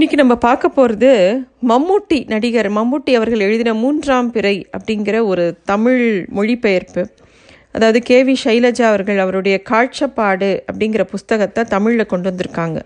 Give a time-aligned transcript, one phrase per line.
[0.00, 1.08] இன்றைக்கி நம்ம பார்க்க போகிறது
[1.70, 6.04] மம்மூட்டி நடிகர் மம்மூட்டி அவர்கள் எழுதின மூன்றாம் பிறை அப்படிங்கிற ஒரு தமிழ்
[6.36, 7.02] மொழிபெயர்ப்பு.
[7.72, 12.78] அதாவது கே வி சைலஜா அவர்கள் அவருடைய காட்சப்பாடு அப்படிங்கிற புஸ்தகத்தை தமிழில் கொண்டு வந்திருக்காங்க.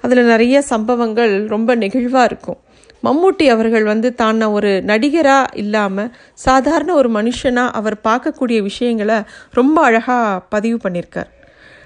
[0.00, 2.58] அதில் நிறைய சம்பவங்கள் ரொம்ப நெகிழ்வாக இருக்கும்.
[3.02, 6.12] மம்மூட்டி அவர்கள் வந்து தான ஒரு நடிகராக இல்லாமல்
[6.46, 9.18] சாதாரண ஒரு மனுஷனாக அவர் பார்க்கக்கூடிய விஷயங்களை
[9.50, 11.32] ரொம்ப அழகாக பதிவு பண்ணியிருக்கார்.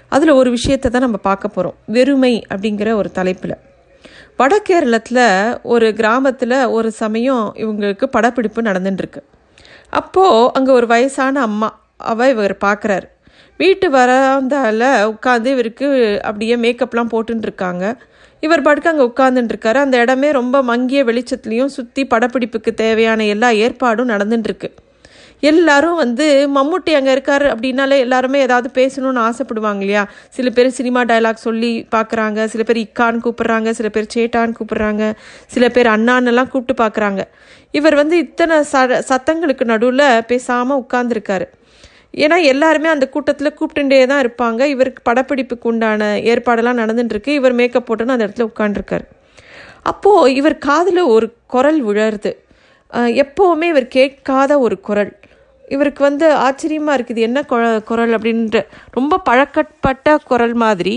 [0.07, 3.57] அதில் ஒரு விஷயத்தை தான் நம்ம பார்க்க போகிறோம் வெறுமை அப்படிங்கிற ஒரு தலைப்பில்.
[4.39, 5.25] வடகேரளத்தில்
[5.63, 9.21] ஒரு கிராமத்தில் ஒரு சமயம் இவங்களுக்கு படப்பிடிப்பு நடந்துட்டுருக்கு.
[9.89, 11.69] அப்போது அங்கே ஒரு வயசான அம்மா
[12.11, 13.07] அவ இவர் பார்க்குறாரு
[13.59, 14.81] வீட்டு வராந்தால
[15.13, 15.87] உட்காந்து இவருக்கு
[16.23, 17.85] அப்படியே மேக்கப்லாம் போட்டுருக்காங்க
[18.43, 24.69] இவர் பாட்டுக்கு அங்கே உட்காந்துட்டுருக்காரு அந்த இடமே ரொம்ப மங்கிய வெளிச்சத்துலேயும் சுற்றி படப்பிடிப்புக்கு தேவையான எல்லா ஏற்பாடும் நடந்துட்டுருக்கு.
[25.43, 26.25] எல்லாரும் வந்து
[26.55, 30.03] மம்முட்டி அங்கே இருக்காரு அப்படின்னாலே எல்லாருமே ஏதாவது பேசணும்னு ஆசைப்படுவாங்க இல்லையா?
[30.37, 35.03] சில பேர் சினிமா டைலாக் சொல்லி பார்க்குறாங்க சில பேர் இக்கான்னு கூப்பிட்றாங்க சில பேர் சேட்டான்னு கூப்பிட்றாங்க
[35.53, 37.21] சில பேர் அண்ணான்னெல்லாம் கூப்பிட்டு பார்க்குறாங்க.
[37.73, 41.47] இவர் வந்து இத்தனை ச சத்தங்களுக்கு நடுவில் பேசாமல் உட்கார்ந்துருக்காரு.
[42.23, 44.61] ஏன்னா எல்லாருமே அந்த கூட்டத்தில் கூப்பிட்டுட்டே தான் இருப்பாங்க.
[44.75, 47.31] இவருக்கு படப்பிடிப்புக்கு உண்டான ஏற்பாடெல்லாம் நடந்துட்டுருக்கு.
[47.39, 49.07] இவர் மேக்கப் போட்டுன்னு அந்த இடத்துல உட்காந்துருக்காரு
[49.91, 52.31] அப்போது இவர் காதில் ஒரு குரல் விழருது.
[53.23, 55.11] எப்போவுமே இவர் கேட்காத ஒரு குரல்.
[55.73, 57.39] இவருக்கு வந்து ஆச்சரியமாக இருக்குது என்ன
[57.89, 58.13] குரல்?
[58.17, 58.59] அப்படின்ற
[58.97, 60.95] ரொம்ப பழக்கப்பட்ட குரல் மாதிரி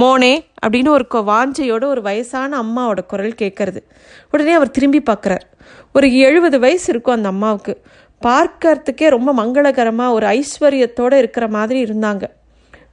[0.00, 3.80] மோனே அப்படின்னு ஒரு வாஞ்சையோட ஒரு வயசான அம்மாவோட குரல் கேட்கறது
[4.30, 5.44] உடனே அவர் திரும்பி பார்க்குறார்
[5.92, 7.74] ஒரு எழுபது வயசு இருக்கும் அந்த அம்மாவுக்கு.
[8.22, 12.24] பார்க்கறதுக்கே ரொம்ப மங்களகரமாக ஒரு ஐஸ்வர்யத்தோடு இருக்கிற மாதிரி இருந்தாங்க.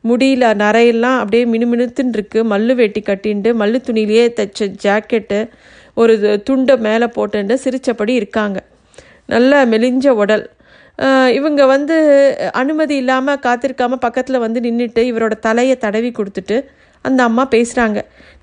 [0.09, 5.39] முடியல நரையெல்லாம் அப்படியே மினுமினுத்துன்னு இருக்கு மல்லு வேட்டி கட்டின்ட்டு மல்லு துணியிலேயே தைச்ச ஜாக்கெட்டு
[6.01, 6.13] ஒரு
[6.47, 8.59] துண்டை மேலே போட்டுட்டு சிரித்தபடி இருக்காங்க.
[9.33, 10.45] நல்ல மெலிஞ்ச உடல்.
[11.37, 11.95] இவங்க வந்து
[12.61, 16.57] அனுமதி இல்லாமல் காத்திருக்காமல் பக்கத்தில் வந்து நின்றுட்டு இவரோட தலையை தடவி கொடுத்துட்டு
[17.05, 17.99] அந்த அம்மா பேசுகிறாங்க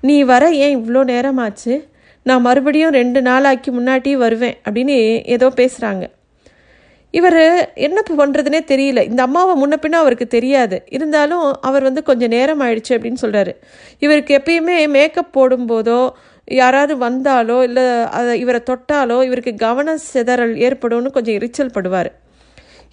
[0.07, 1.73] நீ வர ஏன் இவ்வளோ நேரமாச்சு?
[2.25, 4.95] நான் மறுபடியும் ரெண்டு நாளாக்கி முன்னாடி வருவேன் அப்படின்னு
[5.35, 6.05] ஏதோ பேசுகிறாங்க
[7.13, 7.37] இவர்
[7.87, 8.99] என்ன பண்ணுறதுனே தெரியல.
[9.09, 10.77] இந்த அம்மாவை முன்ன பின்ன அவருக்கு தெரியாது.
[10.95, 13.53] இருந்தாலும் அவர் வந்து கொஞ்சம் நேரம் ஆயிடுச்சு அப்படின்னு சொல்கிறாரு
[14.05, 16.01] இவருக்கு எப்பயுமே மேக்கப் போடும்போதோ
[16.47, 17.85] யாராவது வந்தாலோ இல்லை
[18.19, 22.11] அதை இவரை தொட்டாலோ இவருக்கு கவன சிதறல் ஏற்படும்னு கொஞ்சம் எரிச்சல் படுவார்.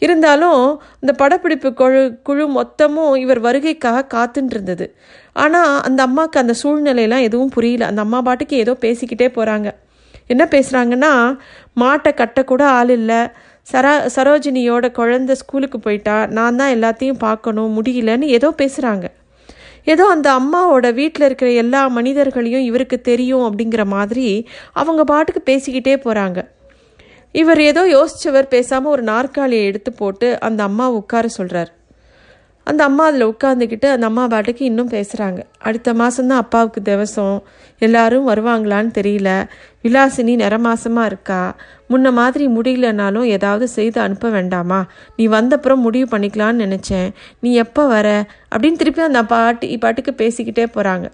[0.03, 0.63] இருந்தாலும்
[1.01, 4.87] இந்த படப்பிடிப்பு குழு குழு மொத்தமும் இவர் வருகைக்காக காத்துட்டு இருந்தது
[5.37, 7.85] ஆனால் அந்த அம்மாவுக்கு அந்த சூழ்நிலையெல்லாம் எதுவும் புரியல.
[7.91, 9.69] அந்த அம்மா பாட்டுக்கு ஏதோ பேசிக்கிட்டே போகிறாங்க
[10.27, 11.13] என்ன பேசுகிறாங்கன்னா
[11.81, 13.21] மாட்டை கட்டக்கூட ஆள் இல்லை.
[13.67, 16.17] சரா சரோஜினியோட குழந்த ஸ்கூலுக்கு போயிட்டா.
[16.27, 17.71] நான் தான் எல்லாத்தையும் பார்க்கணும்.
[17.77, 19.07] முடியலன்னு ஏதோ பேசுகிறாங்க
[19.87, 24.27] ஏதோ அந்த அம்மாவோட வீட்டில் இருக்கிற எல்லா மனிதர்களையும் இவருக்கு தெரியும் அப்படிங்கிற மாதிரி
[24.73, 26.39] அவங்க பாட்டுக்கு பேசிக்கிட்டே போகிறாங்க
[27.37, 31.71] இவர் ஏதோ யோசிச்சவர் பேசாமல் ஒரு நாற்காலியை எடுத்து போட்டு அந்த அம்மா உட்கார சொல்கிறார்
[32.67, 37.37] அந்த அம்மா அதில் உட்காந்துக்கிட்டு அந்த அம்மா பாட்டுக்கு இன்னும் பேசுகிறாங்க அடுத்த மாதம்தான் அப்பாவுக்கு திவசம்.
[37.79, 39.31] எல்லாரும் வருவாங்களான்னு தெரியல.
[39.83, 41.43] விலாசினி நிறமாசமாக இருக்கா?
[41.91, 44.81] முன்ன மாதிரி முடியலனாலும் ஏதாவது செய்து அனுப்ப வேண்டாமா?
[45.17, 47.09] நீ வந்தப்புறம் முடிவு பண்ணிக்கலான்னு நினச்சேன்.
[47.41, 48.09] நீ எப்போ வர?
[48.57, 51.07] அப்படின்னு திருப்பி அந்த பாட்டி பாட்டுக்கு பேசிக்கிட்டே போகிறாங்க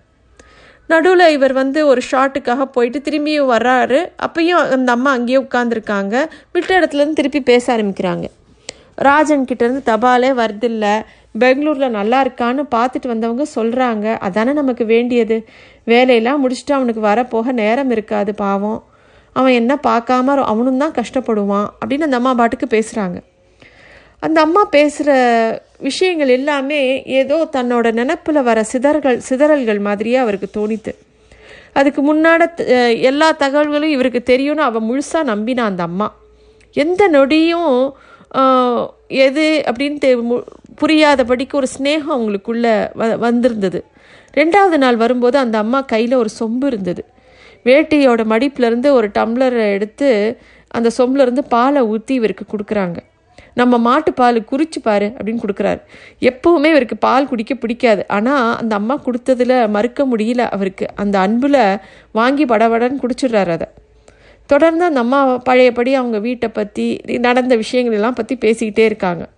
[0.86, 3.98] நடுவில் இவர் வந்து ஒரு ஷார்ட்டுக்காக போயிட்டு திரும்பியும் வர்றாரு.
[4.26, 6.14] அப்பையும் அந்த அம்மா அங்கேயே உட்காந்துருக்காங்க
[6.52, 8.26] விட்ட இடத்துலேருந்து திருப்பி பேச ஆரம்பிக்கிறாங்க.
[8.94, 10.86] ராஜன் கிட்டேருந்து தபாலே வருதில்ல.
[11.38, 15.44] பெங்களூரில் நல்லா இருக்கான்னு பார்த்துட்டு வந்தவங்க சொல்கிறாங்க அதானே நமக்கு வேண்டியது.
[15.84, 18.80] வேலையெல்லாம் முடிச்சுட்டு அவனுக்கு வரப்போக நேரம் இருக்காது பாவம்.
[19.32, 23.18] அவன் என்ன பார்க்காம அவனும் தான் கஷ்டப்படுவான் அப்படின்னு அந்த அம்மா பாட்டுக்கு பேசுகிறாங்க
[24.20, 25.12] அந்த அம்மா பேசுகிற
[25.86, 26.80] விஷயங்கள் எல்லாமே
[27.20, 30.92] ஏதோ தன்னோட நினப்பில் வர சிதறல்கள் சிதறல்கள் மாதிரியே அவருக்கு தோணித்து.
[31.78, 32.42] அதுக்கு முன்னாட
[33.10, 36.08] எல்லா தகவல்களும் இவருக்கு தெரியும்னு அவள் முழுசாக நம்பினான் அந்த அம்மா.
[36.76, 37.76] எந்த நொடியும்
[39.26, 40.38] எது அப்படின்னு
[40.82, 42.66] புரியாதபடிக்கு ஒரு ஸ்னேகம் அவங்களுக்குள்ள
[43.00, 43.80] வ வந்திருந்தது.
[44.34, 47.02] ரெண்டாவது நாள் வரும்போது அந்த அம்மா கையில் ஒரு சொம்பு இருந்தது.
[47.68, 50.08] வேட்டியோட மடிப்புலேருந்து ஒரு டம்ளரை எடுத்து
[50.76, 52.98] அந்த சொம்புலேருந்து பாலை ஊற்றி இவருக்கு கொடுக்குறாங்க.
[53.54, 55.80] நம்ம மாட்டு பால் குறிச்சு பாரு அப்படின்னு கொடுக்குறாரு.
[56.20, 58.04] எப்போவுமே இவருக்கு பால் குடிக்க பிடிக்காது.
[58.08, 60.86] ஆனால் அந்த அம்மா கொடுத்ததில் மறுக்க முடியல அவருக்கு.
[60.94, 61.80] அந்த அன்பில்
[62.12, 63.66] வாங்கி படபடன்னு குடிச்சிடுறாரு அதை.
[64.46, 69.28] தொடர்ந்து அந்த அம்மா பழையபடி அவங்க வீட்டை பற்றி நடந்த விஷயங்கள் எல்லாம் பற்றி பேசிக்கிட்டே இருக்காங்க.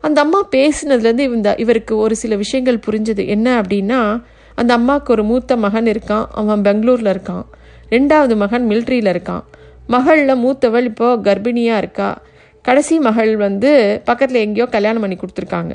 [0.00, 3.26] அந்த அம்மா பேசினதுலேருந்து இந்த இவருக்கு ஒரு சில விஷயங்கள் புரிஞ்சது.
[3.26, 4.22] என்ன அப்படின்னா
[4.54, 6.26] அந்த அம்மாவுக்கு ஒரு மூத்த மகன் இருக்கான்.
[6.30, 7.44] அவன் பெங்களூரில் இருக்கான்.
[7.90, 9.42] ரெண்டாவது மகன் மில்ட்ரியில் இருக்கான்.
[9.86, 12.22] மகளில் மூத்தவள் இப்போது கர்ப்பிணியாக இருக்கா?
[12.64, 13.70] கடைசி மகள் வந்து
[14.04, 15.74] பக்கத்தில் எங்கேயோ கல்யாணம் பண்ணி கொடுத்துருக்காங்க.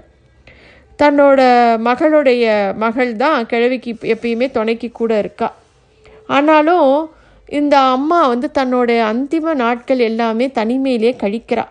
[1.00, 1.41] தன்னோட
[1.88, 2.45] மகளுடைய
[2.83, 5.50] மகள் தான் கிழவிக்கு எப்பயுமே துணைக்கு கூட இருக்கா.
[6.38, 6.89] ஆனாலும்
[7.50, 11.65] இந்த அம்மா வந்து தன்னோட அந்திம நாட்கள் எல்லாமே தனிமையிலே கழிக்கிறா.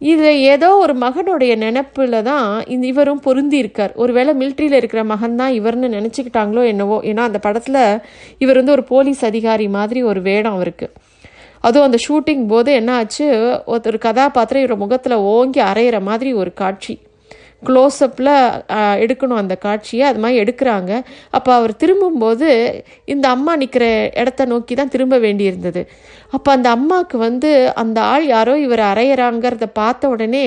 [0.00, 3.92] இதில் ஏதோ ஒரு மகனுடைய நினப்பில் தான் இந்த இவரும் பொருந்தி இருக்கார்.
[3.94, 6.96] ஒருவேளை மிலிட்ரியில் இருக்கிற மகன் தான் இவர்னு நினச்சிக்கிட்டாங்களோ என்னவோ.
[7.10, 7.82] ஏன்னா அந்த படத்தில்
[8.38, 10.88] இவர் வந்து ஒரு போலீஸ் அதிகாரி மாதிரி ஒரு வேடம் அவருக்கு.
[11.66, 13.26] அதுவும் அந்த ஷூட்டிங் போது என்ன ஆச்சு
[13.74, 16.94] ஒரு கதாபாத்திரம் இவர் முகத்தில் ஓங்கி அரையிற மாதிரி ஒரு காட்சி.
[17.66, 18.30] க்ளோஸ்அப்பில்
[19.04, 20.02] எடுக்கணும் அந்த காட்சியை.
[20.08, 20.92] அது மாதிரி எடுக்கிறாங்க.
[21.36, 22.48] அப்போ அவர் திரும்பும்போது
[23.12, 23.84] இந்த அம்மா நிற்கிற
[24.22, 25.82] இடத்த நோக்கி தான் திரும்ப வேண்டியிருந்தது.
[26.36, 27.50] அப்போ அந்த அம்மாவுக்கு வந்து
[27.82, 30.46] அந்த ஆள் யாரோ இவர் அரையிறாங்கிறத பார்த்த உடனே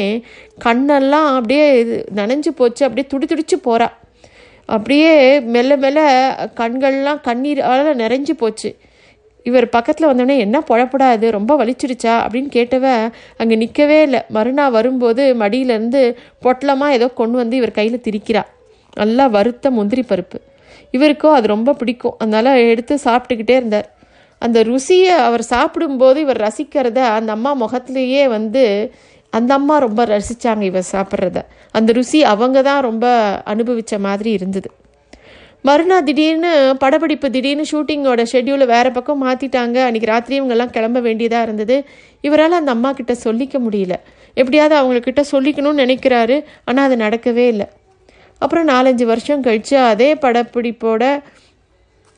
[0.65, 2.83] கண்ணெல்லாம் அப்படியே இது நனைஞ்சு போச்சு.
[2.87, 3.87] அப்படியே துடி துடிச்சு போகிறா
[4.75, 5.11] அப்படியே
[5.55, 5.99] மெல்ல மெல்ல
[6.61, 8.71] கண்கள்லாம் கண்ணீரால் நிறைஞ்சு போச்சு.
[9.47, 12.13] இவர் பக்கத்தில் வந்தோடனே என்ன புழப்படாது ரொம்ப வலிச்சிருச்சா?
[12.23, 12.85] அப்படின்னு கேட்டவ
[13.38, 14.21] அங்கே நிற்கவே இல்லை.
[14.38, 16.01] மறுநாள் வரும்போது மடியிலேருந்து
[16.45, 18.44] பொட்டலமாக ஏதோ கொண்டு வந்து இவர் கையில் திரிக்கிறா.
[18.97, 20.38] நல்லா வறுத்த முந்திரி பருப்பு.
[20.94, 22.15] இவருக்கோ அது ரொம்ப பிடிக்கும்.
[22.17, 23.88] அதனால் எடுத்து சாப்பிட்டுக்கிட்டே இருந்தார்.
[24.41, 28.63] அந்த ருசியை அவர் சாப்பிடும்போது இவர் ரசிக்கிறத அந்த அம்மா முகத்திலேயே வந்து
[29.33, 31.39] அந்த அம்மா ரொம்ப ரசித்தாங்க இவர் சாப்பிட்றத.
[31.75, 33.05] அந்த ருசி அவங்க தான் ரொம்ப
[33.45, 34.69] அனுபவித்த மாதிரி இருந்தது.
[35.65, 41.75] மறுநாள் திடீர்னு படப்பிடிப்பு திடீர்னு ஷூட்டிங்கோட ஷெட்யூலை வேறு பக்கம் மாற்றிட்டாங்க அன்றைக்கி ராத்திரி இவங்கெல்லாம் கிளம்ப வேண்டியதாக இருந்தது.
[42.24, 43.95] இவரால் அந்த அம்மா கிட்ட சொல்லிக்க முடியல.
[44.33, 46.38] எப்படியாவது அவங்கக்கிட்ட சொல்லிக்கணும்னு நினைக்கிறாரு.
[46.65, 47.68] ஆனால் அது நடக்கவே இல்லை.
[48.42, 51.04] அப்புறம் நாலஞ்சு வருஷம் கழித்து அதே படப்பிடிப்போட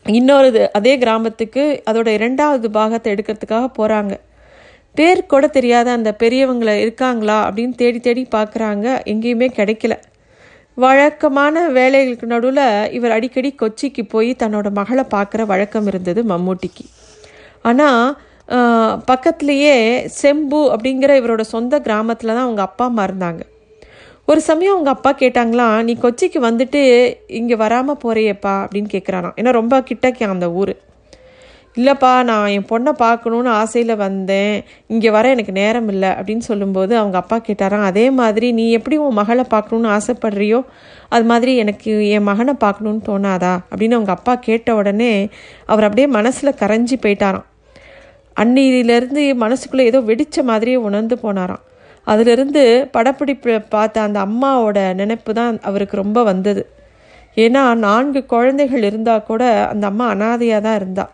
[0.06, 4.14] இன்னொரு அதே கிராமத்துக்கு அதோட இரண்டாவது பாகத்தை எடுக்கிறதுக்காக போகிறாங்க
[4.96, 9.96] பேர் கூட தெரியாத அந்த பெரியவங்களை இருக்காங்களா அப்படின்னு தேடி தேடி பார்க்குறாங்க எங்கேயுமே கிடைக்கல.
[10.84, 12.66] வழக்கமான வேலைகளுக்கு நடுவில்
[12.98, 16.86] இவர் அடிக்கடி கொச்சிக்கு போய் தன்னோட மகளை பார்க்குற வழக்கம் இருந்தது மம்மூட்டிக்கு.
[17.70, 18.04] ஆனால்
[19.10, 19.76] பக்கத்துலேயே
[20.20, 23.42] செம்பு அப்படிங்கிற இவரோட சொந்த கிராமத்தில் தான் அவங்க அப்பா அம்மா இருந்தாங்க.
[24.32, 26.82] ஒரு சமயம் அவங்க அப்பா கேட்டாங்களாம் நீ கொச்சிக்கு வந்துட்டு
[27.40, 28.56] இங்கே வராமல் போறியப்பா?
[28.64, 30.74] அப்படின்னு கேட்குறானா ஏன்னா ரொம்ப கிட்டக்கே அந்த ஊர்.
[31.80, 34.56] இல்லைப்பா நான் என் பொண்ணை பார்க்கணுன்னு ஆசையில் வந்தேன்.
[34.88, 39.14] இங்கே வர எனக்கு நேரம் இல்லை அப்படின்னு சொல்லும்போது அவங்க அப்பா கேட்டாராம் அதே மாதிரி நீ எப்படி உன்
[39.14, 40.60] மகளை பார்க்கணுன்னு ஆசைப்படுறியோ
[41.10, 43.54] அது மாதிரி எனக்கு என் மகனை பார்க்கணுன்னு தோணாதா?
[43.72, 45.30] அப்படின்னு அவங்க அப்பா கேட்ட உடனே
[45.66, 47.48] அவர் அப்படியே மனசில் கரைஞ்சி போயிட்டாராம்.
[48.38, 51.64] அன்னியிலேருந்து மனசுக்குள்ளே ஏதோ வெடித்த மாதிரியே உணர்ந்து போனாராம்.
[52.08, 56.64] அதிலிருந்து படப்பிடிப்பு பார்த்த அந்த அம்மாவோட நினைப்பு தான் அவருக்கு ரொம்ப வந்தது.
[57.38, 59.44] ஏன்னா நான்கு குழந்தைகள் இருந்தால் கூட
[59.74, 61.12] அந்த அம்மா அனாதையாக தான் இருந்தாள்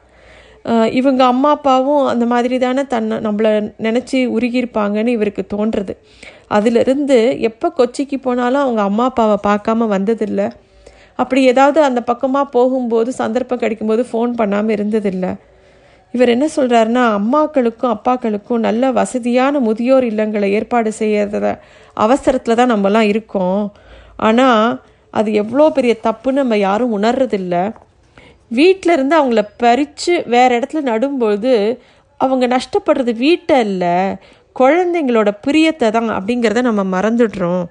[0.99, 3.51] இவங்க அம்மா அப்பாவும் அந்த மாதிரி தானே தன்னை நம்மளை
[3.87, 5.93] நினச்சி உருகியிருப்பாங்கன்னு இவருக்கு தோன்றுறது
[6.57, 7.17] அதிலிருந்து
[7.49, 10.47] எப்போ கொச்சிக்கு போனாலும் அவங்க அம்மா அப்பாவை பார்க்காம வந்ததில்லை.
[11.19, 15.31] அப்படி ஏதாவது அந்த பக்கமாக போகும்போது சந்தர்ப்பம் கிடைக்கும்போது ஃபோன் பண்ணாமல் இருந்ததில்லை.
[16.13, 21.47] இவர் என்ன சொல்கிறாருன்னா அம்மாக்களுக்கும் அப்பாக்களுக்கும் நல்ல வசதியான முதியோர் இல்லங்களை ஏற்பாடு செய்யறத
[21.97, 23.63] அவசரத்தில் தான் நம்மலாம் இருக்கோம்.
[24.27, 24.79] ஆனால்
[25.13, 27.63] அது எவ்வளோ பெரிய தப்புன்னு நம்ம யாரும் உணர்றதில்லை.
[28.51, 31.53] வீட்டில் இருந்து அவங்கள பறித்து வேறு இடத்துல நடும்போது
[32.19, 33.95] அவங்க நஷ்டப்படுறது வீட்டை இல்லை
[34.55, 37.63] குழந்தைங்களோட பிரியத்தை தான் அப்படிங்கிறத நம்ம மறந்துடுறோம்.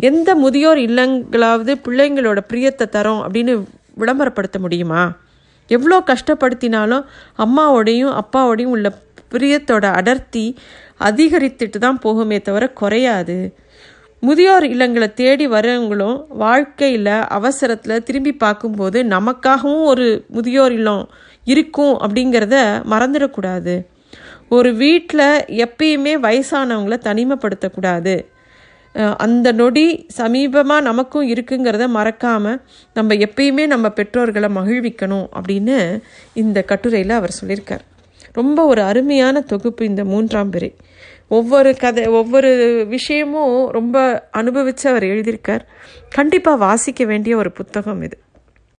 [0.00, 3.54] எந்த முதியோர் இல்லங்களாவது பிள்ளைங்களோட பிரியத்தை தரோம் அப்படின்னு
[3.98, 5.02] விளம்பரப்படுத்த முடியுமா?
[5.70, 7.06] எவ்வளோ கஷ்டப்படுத்தினாலும்
[7.38, 8.88] அம்மாவோடையும் அப்பாவோடையும் உள்ள
[9.32, 10.56] பிரியத்தோட அடர்த்தி
[11.00, 13.38] அதிகரித்துட்டு தான் போகுமே தவிர குறையாது.
[14.26, 21.04] முதியோர் இல்லங்களை தேடி வரவங்களும் வாழ்க்கையில் அவசரத்தில் திரும்பி பார்க்கும்போது நமக்காகவும் ஒரு முதியோர் இல்லம்
[21.44, 22.56] இருக்கும் அப்படிங்கிறத
[22.92, 23.74] மறந்துடக்கூடாது.
[24.48, 25.28] ஒரு வீட்டில்
[25.64, 28.16] எப்பயுமே வயசானவங்களை தனிமைப்படுத்தக்கூடாது.
[29.24, 29.86] அந்த நொடி
[30.16, 32.60] சமீபமாக நமக்கும் இருக்குங்கிறத மறக்காமல்
[32.94, 35.76] நம்ம எப்பயுமே நம்ம பெற்றோர்களை மகிழ்விக்கணும் அப்படின்னு
[36.42, 37.84] இந்த கட்டுரையில் அவர் சொல்லியிருக்கார்.
[38.32, 40.70] ரொம்ப ஒரு அருமையான தொகுப்பு இந்த மூன்றாம் பிறை.
[41.28, 45.60] ஒவ்வொரு கதை ஒவ்வொரு விஷயமும் ரொம்ப அனுபவித்து அவர் எழுதியிருக்கார்.
[46.08, 48.18] கண்டிப்பாக வாசிக்க வேண்டிய ஒரு புத்தகம் இது.